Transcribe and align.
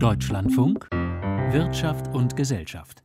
Deutschlandfunk 0.00 0.88
Wirtschaft 1.50 2.14
und 2.14 2.36
Gesellschaft. 2.36 3.02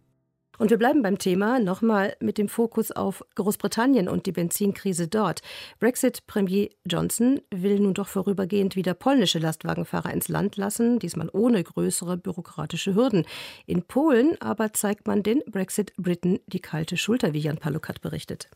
Und 0.59 0.69
wir 0.69 0.77
bleiben 0.77 1.01
beim 1.01 1.17
Thema 1.17 1.59
nochmal 1.59 2.15
mit 2.19 2.37
dem 2.37 2.47
Fokus 2.47 2.91
auf 2.91 3.25
Großbritannien 3.33 4.07
und 4.07 4.27
die 4.27 4.31
Benzinkrise 4.31 5.07
dort. 5.07 5.41
Brexit-Premier 5.79 6.69
Johnson 6.85 7.41
will 7.49 7.79
nun 7.79 7.95
doch 7.95 8.07
vorübergehend 8.07 8.75
wieder 8.75 8.93
polnische 8.93 9.39
Lastwagenfahrer 9.39 10.13
ins 10.13 10.27
Land 10.27 10.55
lassen, 10.55 10.99
diesmal 10.99 11.31
ohne 11.33 11.63
größere 11.63 12.15
bürokratische 12.15 12.93
Hürden. 12.93 13.25
In 13.65 13.81
Polen 13.81 14.39
aber 14.39 14.73
zeigt 14.73 15.07
man 15.07 15.23
den 15.23 15.41
Brexit-Briten 15.49 16.41
die 16.45 16.59
kalte 16.59 16.95
Schulter, 16.95 17.33
wie 17.33 17.39
Jan 17.39 17.57
Palukat 17.57 18.01
berichtet. 18.01 18.49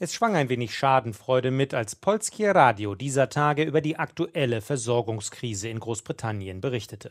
Es 0.00 0.14
schwang 0.14 0.36
ein 0.36 0.48
wenig 0.48 0.76
Schadenfreude 0.76 1.50
mit, 1.50 1.74
als 1.74 1.96
Polskie 1.96 2.44
Radio 2.44 2.94
dieser 2.94 3.30
Tage 3.30 3.64
über 3.64 3.80
die 3.80 3.98
aktuelle 3.98 4.60
Versorgungskrise 4.60 5.68
in 5.68 5.80
Großbritannien 5.80 6.60
berichtete. 6.60 7.10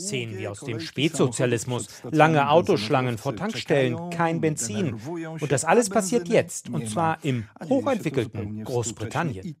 Szenen 0.00 0.38
wie 0.38 0.48
aus 0.48 0.60
dem 0.60 0.80
Spätsozialismus, 0.80 2.02
lange 2.10 2.50
Autoschlangen 2.50 3.16
vor 3.16 3.36
Tankstellen, 3.36 4.10
kein 4.10 4.40
Benzin. 4.40 4.94
Und 5.40 5.52
das 5.52 5.64
alles 5.64 5.88
passiert 5.88 6.26
jetzt, 6.26 6.68
und 6.68 6.90
zwar 6.90 7.18
im 7.22 7.44
hochentwickelten 7.68 8.64
Großbritannien. 8.64 9.56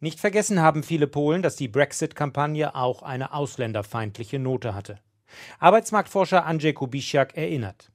Nicht 0.00 0.18
vergessen 0.18 0.60
haben 0.60 0.82
viele 0.82 1.06
Polen, 1.06 1.42
dass 1.42 1.54
die 1.54 1.68
Brexit-Kampagne 1.68 2.74
auch 2.74 3.04
eine 3.04 3.32
ausländerfeindliche 3.32 4.40
Note 4.40 4.74
hatte. 4.74 4.98
Arbeitsmarktforscher 5.58 6.44
Andrzej 6.44 6.72
Kubisiak 6.72 7.36
erinnert. 7.36 7.90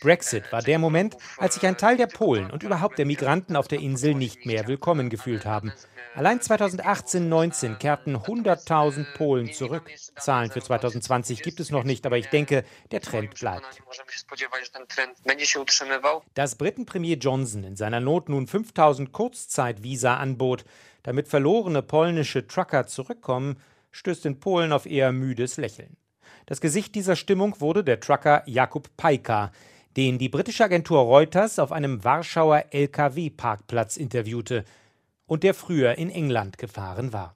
Brexit 0.00 0.52
war 0.52 0.62
der 0.62 0.78
Moment, 0.78 1.16
als 1.36 1.54
sich 1.54 1.66
ein 1.66 1.76
Teil 1.76 1.96
der 1.96 2.06
Polen 2.06 2.50
und 2.50 2.62
überhaupt 2.62 2.98
der 2.98 3.06
Migranten 3.06 3.56
auf 3.56 3.68
der 3.68 3.80
Insel 3.80 4.14
nicht 4.14 4.46
mehr 4.46 4.66
willkommen 4.66 5.10
gefühlt 5.10 5.44
haben. 5.44 5.72
Allein 6.16 6.40
2018-19 6.40 7.76
kehrten 7.76 8.16
100.000 8.16 9.04
Polen 9.18 9.52
zurück. 9.52 9.90
Zahlen 10.18 10.50
für 10.50 10.62
2020 10.62 11.42
gibt 11.42 11.60
es 11.60 11.70
noch 11.70 11.84
nicht, 11.84 12.06
aber 12.06 12.16
ich 12.16 12.28
denke, 12.28 12.64
der 12.90 13.02
Trend 13.02 13.38
bleibt. 13.38 13.82
Dass 16.32 16.54
Britenpremier 16.54 17.16
Johnson 17.18 17.64
in 17.64 17.76
seiner 17.76 18.00
Not 18.00 18.30
nun 18.30 18.46
5000 18.46 19.12
Kurzzeitvisa 19.12 20.16
anbot, 20.16 20.64
damit 21.02 21.28
verlorene 21.28 21.82
polnische 21.82 22.46
Trucker 22.46 22.86
zurückkommen, 22.86 23.60
stößt 23.96 24.26
in 24.26 24.38
Polen 24.40 24.72
auf 24.72 24.86
eher 24.86 25.12
müdes 25.12 25.56
Lächeln. 25.56 25.96
Das 26.44 26.60
Gesicht 26.60 26.94
dieser 26.94 27.16
Stimmung 27.16 27.60
wurde 27.60 27.82
der 27.82 28.00
Trucker 28.00 28.42
Jakub 28.46 28.88
Pajka, 28.96 29.50
den 29.96 30.18
die 30.18 30.28
britische 30.28 30.64
Agentur 30.64 31.00
Reuters 31.00 31.58
auf 31.58 31.72
einem 31.72 32.04
Warschauer 32.04 32.66
Lkw-Parkplatz 32.70 33.96
interviewte 33.96 34.64
und 35.26 35.42
der 35.42 35.54
früher 35.54 35.96
in 35.96 36.10
England 36.10 36.58
gefahren 36.58 37.12
war. 37.12 37.34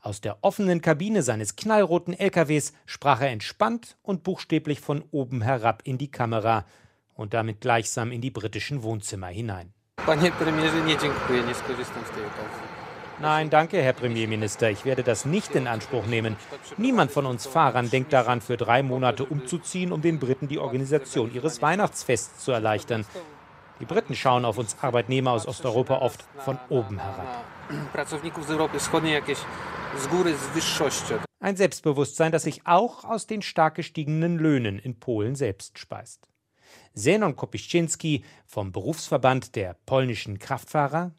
Aus 0.00 0.20
der 0.20 0.38
offenen 0.42 0.80
Kabine 0.80 1.22
seines 1.22 1.56
knallroten 1.56 2.14
LKWs 2.14 2.72
sprach 2.86 3.20
er 3.20 3.30
entspannt 3.30 3.96
und 4.02 4.22
buchstäblich 4.22 4.80
von 4.80 5.04
oben 5.10 5.42
herab 5.42 5.82
in 5.84 5.98
die 5.98 6.10
Kamera 6.10 6.66
und 7.14 7.34
damit 7.34 7.60
gleichsam 7.60 8.12
in 8.12 8.20
die 8.20 8.30
britischen 8.30 8.82
Wohnzimmer 8.82 9.28
hinein. 9.28 9.72
Panie 10.06 10.30
premierze, 10.30 10.80
nie 10.82 10.96
dziękuję, 10.96 11.42
nie 11.42 11.54
skorzystam 11.54 12.04
z 12.04 12.10
tej 12.10 12.24
okazji. 12.24 12.79
Nein, 13.20 13.50
danke, 13.50 13.82
Herr 13.82 13.92
Premierminister. 13.92 14.70
Ich 14.70 14.86
werde 14.86 15.02
das 15.02 15.26
nicht 15.26 15.54
in 15.54 15.66
Anspruch 15.66 16.06
nehmen. 16.06 16.36
Niemand 16.78 17.10
von 17.10 17.26
uns 17.26 17.46
Fahrern 17.46 17.90
denkt 17.90 18.14
daran, 18.14 18.40
für 18.40 18.56
drei 18.56 18.82
Monate 18.82 19.26
umzuziehen, 19.26 19.92
um 19.92 20.00
den 20.00 20.18
Briten 20.18 20.48
die 20.48 20.58
Organisation 20.58 21.32
ihres 21.34 21.60
Weihnachtsfests 21.60 22.42
zu 22.42 22.52
erleichtern. 22.52 23.04
Die 23.78 23.84
Briten 23.84 24.14
schauen 24.14 24.46
auf 24.46 24.56
uns 24.56 24.76
Arbeitnehmer 24.80 25.32
aus 25.32 25.46
Osteuropa 25.46 25.98
oft 25.98 26.24
von 26.38 26.58
oben 26.70 26.98
herab. 26.98 27.44
Ein 31.40 31.56
Selbstbewusstsein, 31.56 32.32
das 32.32 32.42
sich 32.44 32.66
auch 32.66 33.04
aus 33.04 33.26
den 33.26 33.42
stark 33.42 33.74
gestiegenen 33.74 34.38
Löhnen 34.38 34.78
in 34.78 34.98
Polen 34.98 35.34
selbst 35.34 35.78
speist. 35.78 36.26
Zenon 36.94 37.36
Kopiszczynski 37.36 38.24
vom 38.46 38.72
Berufsverband 38.72 39.56
der 39.56 39.76
polnischen 39.86 40.38
Kraftfahrer 40.38 41.12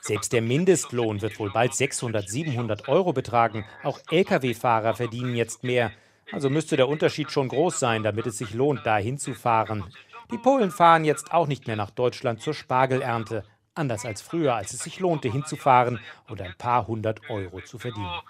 selbst 0.00 0.32
der 0.32 0.42
Mindestlohn 0.42 1.22
wird 1.22 1.38
wohl 1.38 1.50
bald 1.50 1.74
600, 1.74 2.28
700 2.28 2.88
Euro 2.88 3.12
betragen. 3.12 3.66
Auch 3.82 3.98
Lkw-Fahrer 4.10 4.94
verdienen 4.94 5.34
jetzt 5.34 5.64
mehr. 5.64 5.92
Also 6.32 6.50
müsste 6.50 6.76
der 6.76 6.88
Unterschied 6.88 7.30
schon 7.30 7.48
groß 7.48 7.78
sein, 7.78 8.02
damit 8.02 8.26
es 8.26 8.38
sich 8.38 8.52
lohnt, 8.52 8.84
da 8.84 8.96
hinzufahren. 8.96 9.84
Die 10.32 10.38
Polen 10.38 10.72
fahren 10.72 11.04
jetzt 11.04 11.32
auch 11.32 11.46
nicht 11.46 11.66
mehr 11.66 11.76
nach 11.76 11.90
Deutschland 11.90 12.42
zur 12.42 12.54
Spargelernte. 12.54 13.44
Anders 13.76 14.06
als 14.06 14.22
früher, 14.22 14.54
als 14.54 14.72
es 14.72 14.80
sich 14.80 15.00
lohnte, 15.00 15.30
hinzufahren 15.30 16.00
und 16.28 16.40
ein 16.40 16.54
paar 16.56 16.86
hundert 16.86 17.28
Euro 17.28 17.60
zu 17.60 17.78
verdienen. 17.78 18.20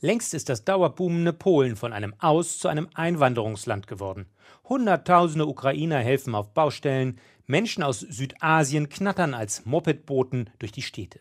Längst 0.00 0.34
ist 0.34 0.48
das 0.48 0.64
dauerboomende 0.64 1.34
Polen 1.34 1.76
von 1.76 1.92
einem 1.92 2.14
Aus- 2.18 2.58
zu 2.58 2.68
einem 2.68 2.88
Einwanderungsland 2.94 3.86
geworden. 3.86 4.30
Hunderttausende 4.64 5.46
Ukrainer 5.46 5.98
helfen 5.98 6.34
auf 6.34 6.54
Baustellen, 6.54 7.20
Menschen 7.46 7.82
aus 7.82 8.00
Südasien 8.00 8.88
knattern 8.88 9.34
als 9.34 9.66
Mopedboten 9.66 10.48
durch 10.58 10.72
die 10.72 10.82
Städte. 10.82 11.20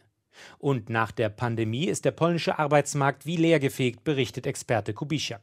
Und 0.59 0.89
nach 0.89 1.11
der 1.11 1.29
Pandemie 1.29 1.85
ist 1.85 2.05
der 2.05 2.11
polnische 2.11 2.59
Arbeitsmarkt 2.59 3.25
wie 3.25 3.37
leergefegt, 3.37 4.03
berichtet 4.03 4.45
Experte 4.45 4.93
Kubischak. 4.93 5.41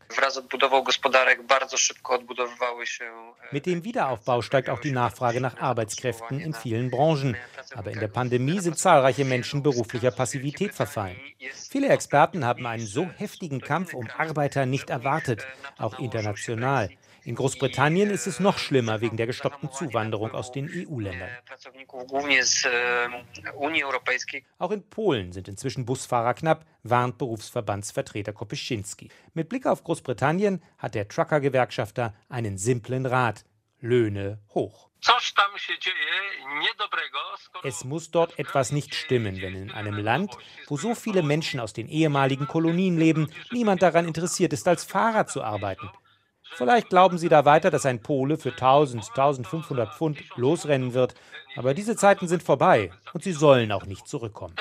Mit 3.51 3.67
dem 3.67 3.85
Wiederaufbau 3.85 4.43
steigt 4.43 4.71
auch 4.71 4.81
die 4.81 4.93
Nachfrage 4.93 5.41
nach 5.41 5.59
Arbeitskräften 5.59 6.41
in 6.41 6.55
vielen 6.55 6.91
Branchen. 6.91 7.37
Aber 7.79 7.93
in 7.93 8.01
der 8.01 8.09
Pandemie 8.09 8.59
sind 8.59 8.77
zahlreiche 8.77 9.25
Menschen 9.25 9.63
beruflicher 9.63 10.11
Passivität 10.11 10.75
verfallen. 10.75 11.15
Viele 11.71 11.91
Experten 11.91 12.45
haben 12.45 12.67
einen 12.67 12.85
so 12.85 13.07
heftigen 13.07 13.61
Kampf 13.61 13.95
um 13.95 14.09
Arbeiter 14.19 14.67
nicht 14.67 14.91
erwartet, 14.91 15.47
auch 15.79 15.97
international. 16.01 16.91
In 17.23 17.37
Großbritannien 17.37 18.11
ist 18.11 18.27
es 18.27 18.41
noch 18.41 18.59
schlimmer 18.59 19.01
wegen 19.01 19.17
der 19.17 19.27
gestoppten 19.27 19.71
Zuwanderung 19.71 20.33
aus 20.33 20.51
den 20.51 20.69
EU-Ländern. 20.69 21.29
Auch 24.59 24.71
in 24.73 24.83
Polen 24.83 25.33
sind 25.33 25.47
inzwischen 25.47 25.85
Busfahrer 25.87 26.35
knapp, 26.35 26.65
warnt 26.83 27.17
Berufsverbandsvertreter 27.19 28.33
Kopeschinski. 28.33 29.09
Mit 29.35 29.49
Blick 29.49 29.67
auf 29.67 29.85
Großbritannien 29.85 30.61
hat 30.79 30.97
der 30.97 31.07
Trucker-Gewerkschafter 31.07 32.13
einen 32.29 32.59
simplen 32.59 33.07
Rat. 33.07 33.45
Löhne 33.81 34.41
hoch. 34.55 34.89
Es 37.63 37.85
muss 37.85 38.11
dort 38.11 38.39
etwas 38.39 38.73
nicht 38.73 38.95
stimmen, 38.95 39.41
wenn 39.41 39.55
in 39.55 39.71
einem 39.71 39.97
Land, 39.97 40.37
wo 40.67 40.77
so 40.77 40.95
viele 40.95 41.23
Menschen 41.23 41.61
aus 41.61 41.73
den 41.73 41.89
ehemaligen 41.89 42.49
Kolonien 42.49 42.99
leben, 42.99 43.33
niemand 43.51 43.83
daran 43.83 44.07
interessiert 44.07 44.53
ist, 44.53 44.67
als 44.67 44.85
Fahrer 44.85 45.27
zu 45.27 45.43
arbeiten. 45.43 45.89
Vielleicht 46.55 46.89
glauben 46.89 47.19
Sie 47.19 47.29
da 47.29 47.45
weiter, 47.45 47.71
dass 47.71 47.87
ein 47.87 48.03
Pole 48.03 48.39
für 48.39 48.51
1000, 48.51 49.09
1500 49.11 49.95
Pfund 49.95 50.19
losrennen 50.37 50.95
wird, 50.95 51.15
aber 51.57 51.75
diese 51.75 51.95
Zeiten 51.95 52.27
sind 52.27 52.43
vorbei 52.43 52.91
und 53.13 53.23
sie 53.23 53.33
sollen 53.33 53.71
auch 53.71 53.85
nicht 53.87 54.09
zurückkommen. 54.09 54.57